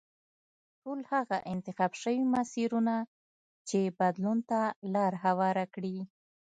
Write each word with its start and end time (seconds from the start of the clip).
ټول 0.81 0.99
هغه 1.11 1.37
انتخاب 1.53 1.91
شوي 2.01 2.19
مسیرونه 2.33 2.95
چې 3.67 3.79
بدلون 3.99 4.37
ته 4.49 4.61
لار 4.93 5.13
هواره 5.25 5.65
کړه. 5.75 5.95